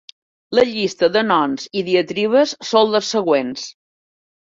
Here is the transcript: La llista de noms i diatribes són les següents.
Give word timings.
La 0.59 0.63
llista 0.69 1.09
de 1.17 1.23
noms 1.27 1.69
i 1.81 1.85
diatribes 1.91 2.57
són 2.73 2.93
les 2.97 3.15
següents. 3.19 3.71